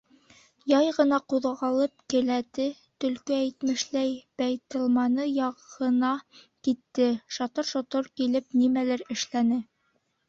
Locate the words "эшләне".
9.19-9.67